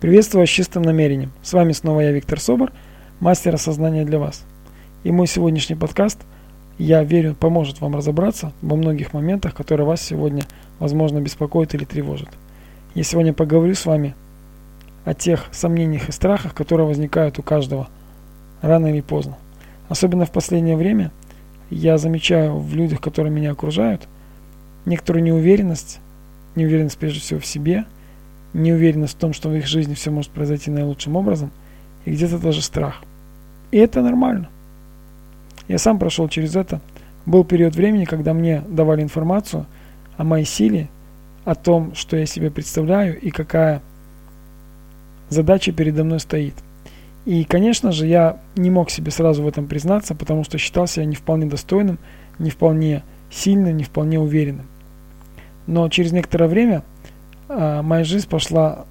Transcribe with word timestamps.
Приветствую 0.00 0.46
с 0.46 0.50
чистым 0.50 0.80
намерением. 0.80 1.30
С 1.42 1.52
вами 1.52 1.72
снова 1.72 2.00
я, 2.00 2.10
Виктор 2.10 2.40
Собор, 2.40 2.72
мастер 3.20 3.54
осознания 3.54 4.06
для 4.06 4.18
вас. 4.18 4.46
И 5.04 5.12
мой 5.12 5.26
сегодняшний 5.26 5.76
подкаст, 5.76 6.18
я 6.78 7.04
верю, 7.04 7.34
поможет 7.34 7.82
вам 7.82 7.94
разобраться 7.94 8.54
во 8.62 8.76
многих 8.76 9.12
моментах, 9.12 9.54
которые 9.54 9.86
вас 9.86 10.00
сегодня, 10.00 10.44
возможно, 10.78 11.20
беспокоят 11.20 11.74
или 11.74 11.84
тревожат. 11.84 12.30
Я 12.94 13.02
сегодня 13.02 13.34
поговорю 13.34 13.74
с 13.74 13.84
вами 13.84 14.14
о 15.04 15.12
тех 15.12 15.44
сомнениях 15.52 16.08
и 16.08 16.12
страхах, 16.12 16.54
которые 16.54 16.86
возникают 16.86 17.38
у 17.38 17.42
каждого 17.42 17.90
рано 18.62 18.86
или 18.86 19.02
поздно. 19.02 19.36
Особенно 19.90 20.24
в 20.24 20.32
последнее 20.32 20.78
время 20.78 21.12
я 21.68 21.98
замечаю 21.98 22.56
в 22.56 22.74
людях, 22.74 23.02
которые 23.02 23.34
меня 23.34 23.52
окружают, 23.52 24.08
некоторую 24.86 25.22
неуверенность, 25.24 26.00
неуверенность 26.56 26.96
прежде 26.96 27.20
всего 27.20 27.38
в 27.38 27.44
себе– 27.44 27.84
неуверенность 28.52 29.14
в 29.14 29.18
том, 29.18 29.32
что 29.32 29.48
в 29.48 29.54
их 29.54 29.66
жизни 29.66 29.94
все 29.94 30.10
может 30.10 30.30
произойти 30.30 30.70
наилучшим 30.70 31.16
образом, 31.16 31.50
и 32.04 32.12
где-то 32.12 32.38
даже 32.38 32.62
страх. 32.62 33.02
И 33.70 33.78
это 33.78 34.02
нормально. 34.02 34.48
Я 35.68 35.78
сам 35.78 35.98
прошел 35.98 36.28
через 36.28 36.56
это. 36.56 36.80
Был 37.26 37.44
период 37.44 37.76
времени, 37.76 38.04
когда 38.04 38.34
мне 38.34 38.62
давали 38.68 39.02
информацию 39.02 39.66
о 40.16 40.24
моей 40.24 40.44
силе, 40.44 40.88
о 41.44 41.54
том, 41.54 41.94
что 41.94 42.16
я 42.16 42.26
себе 42.26 42.50
представляю 42.50 43.18
и 43.20 43.30
какая 43.30 43.82
задача 45.28 45.72
передо 45.72 46.04
мной 46.04 46.20
стоит. 46.20 46.54
И, 47.24 47.44
конечно 47.44 47.92
же, 47.92 48.06
я 48.06 48.38
не 48.56 48.70
мог 48.70 48.90
себе 48.90 49.10
сразу 49.10 49.42
в 49.42 49.48
этом 49.48 49.66
признаться, 49.66 50.14
потому 50.14 50.42
что 50.42 50.58
считал 50.58 50.86
себя 50.86 51.04
не 51.04 51.14
вполне 51.14 51.46
достойным, 51.46 51.98
не 52.38 52.50
вполне 52.50 53.02
сильным, 53.30 53.76
не 53.76 53.84
вполне 53.84 54.18
уверенным. 54.18 54.66
Но 55.66 55.88
через 55.88 56.12
некоторое 56.12 56.48
время 56.48 56.82
моя 57.50 58.04
жизнь 58.04 58.28
пошла 58.28 58.84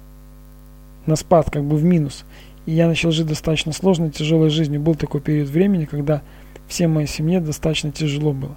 на 1.06 1.16
спад, 1.16 1.50
как 1.50 1.64
бы 1.64 1.76
в 1.76 1.84
минус. 1.84 2.24
И 2.66 2.72
я 2.72 2.86
начал 2.86 3.10
жить 3.10 3.26
достаточно 3.26 3.72
сложной, 3.72 4.10
тяжелой 4.10 4.50
жизнью. 4.50 4.80
Был 4.80 4.94
такой 4.94 5.20
период 5.20 5.48
времени, 5.48 5.86
когда 5.86 6.22
всем 6.68 6.92
моей 6.92 7.06
семье 7.06 7.40
достаточно 7.40 7.90
тяжело 7.90 8.32
было. 8.32 8.54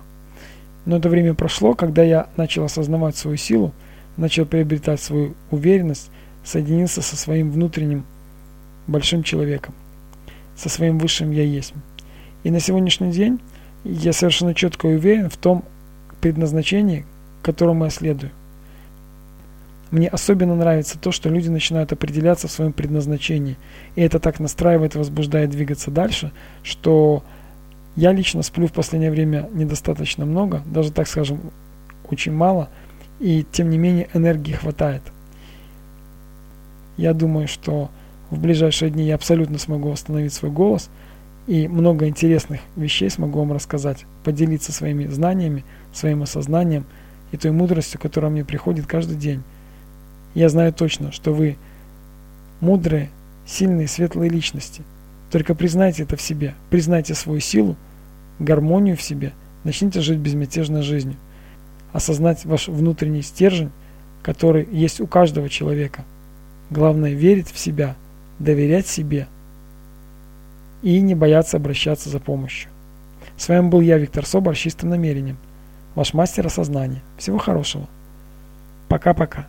Но 0.86 0.98
это 0.98 1.10
время 1.10 1.34
прошло, 1.34 1.74
когда 1.74 2.04
я 2.04 2.28
начал 2.36 2.66
осознавать 2.66 3.16
свою 3.16 3.38
силу, 3.38 3.72
начал 4.18 4.46
приобретать 4.46 5.02
свою 5.02 5.34
уверенность, 5.50 6.12
соединился 6.44 7.02
со 7.02 7.16
своим 7.16 7.52
внутренним 7.52 8.06
большим 8.88 9.24
человеком, 9.24 9.74
со 10.58 10.68
своим 10.68 11.00
высшим 11.00 11.32
«Я 11.32 11.44
есть». 11.44 11.74
И 12.44 12.52
на 12.52 12.60
сегодняшний 12.60 13.12
день 13.12 13.40
я 13.86 14.12
совершенно 14.12 14.54
четко 14.54 14.88
уверен 14.88 15.30
в 15.30 15.38
том 15.38 15.64
предназначении, 16.20 17.06
которому 17.42 17.86
я 17.86 17.90
следую. 17.90 18.32
Мне 19.94 20.08
особенно 20.08 20.56
нравится 20.56 20.98
то, 20.98 21.12
что 21.12 21.30
люди 21.30 21.50
начинают 21.50 21.92
определяться 21.92 22.48
в 22.48 22.52
своем 22.52 22.74
предназначении. 22.74 23.58
И 23.94 24.02
это 24.02 24.18
так 24.18 24.40
настраивает 24.40 24.96
возбуждает 24.96 25.52
двигаться 25.52 25.92
дальше, 25.92 26.32
что 26.64 27.24
я 27.96 28.12
лично 28.12 28.42
сплю 28.42 28.66
в 28.66 28.72
последнее 28.72 29.12
время 29.12 29.48
недостаточно 29.54 30.26
много, 30.26 30.64
даже 30.66 30.92
так 30.92 31.08
скажем, 31.08 31.40
очень 32.10 32.32
мало, 32.32 32.70
и 33.20 33.46
тем 33.52 33.70
не 33.70 33.78
менее 33.78 34.10
энергии 34.16 34.54
хватает. 34.54 35.04
Я 36.98 37.14
думаю, 37.14 37.48
что 37.48 37.92
в 38.32 38.42
ближайшие 38.42 38.90
дни 38.90 39.04
я 39.04 39.14
абсолютно 39.14 39.60
смогу 39.60 39.92
восстановить 39.92 40.34
свой 40.34 40.50
голос 40.50 40.90
и 41.46 41.68
много 41.68 42.08
интересных 42.08 42.62
вещей 42.76 43.12
смогу 43.12 43.38
вам 43.38 43.54
рассказать, 43.54 44.08
поделиться 44.24 44.72
своими 44.72 45.06
знаниями, 45.06 45.64
своим 45.94 46.24
осознанием 46.24 46.86
и 47.32 47.38
той 47.38 47.52
мудростью, 47.52 48.00
которая 48.00 48.32
мне 48.32 48.44
приходит 48.44 48.88
каждый 48.88 49.18
день. 49.18 49.44
Я 50.34 50.50
знаю 50.50 50.74
точно, 50.74 51.12
что 51.12 51.34
вы 51.34 51.58
мудрые, 52.60 53.10
сильные, 53.46 53.88
светлые 53.88 54.30
личности. 54.30 54.84
Только 55.32 55.56
признайте 55.56 56.04
это 56.04 56.16
в 56.16 56.22
себе, 56.22 56.56
признайте 56.70 57.14
свою 57.14 57.40
силу, 57.40 57.76
гармонию 58.40 58.98
в 58.98 59.02
себе, 59.02 59.34
начните 59.64 60.02
жить 60.02 60.20
безмятежной 60.20 60.82
жизнью. 60.82 61.16
Осознать 61.92 62.46
ваш 62.46 62.68
внутренний 62.68 63.22
стержень, 63.22 63.72
который 64.24 64.68
есть 64.72 65.02
у 65.02 65.08
каждого 65.08 65.50
человека. 65.50 66.04
Главное 66.70 67.14
верить 67.14 67.52
в 67.52 67.60
себя, 67.60 67.96
доверять 68.40 68.88
себе 68.88 69.28
и 70.82 71.00
не 71.02 71.14
бояться 71.14 71.58
обращаться 71.58 72.10
за 72.10 72.20
помощью. 72.20 72.70
С 73.38 73.48
вами 73.48 73.70
был 73.70 73.82
я, 73.82 73.98
Виктор 73.98 74.26
Собор, 74.26 74.56
с 74.56 74.60
чистым 74.60 74.90
намерением. 74.90 75.38
Ваш 75.96 76.14
мастер 76.14 76.48
осознания. 76.48 77.02
Всего 77.18 77.38
хорошего. 77.38 77.88
Пока-пока. 78.88 79.48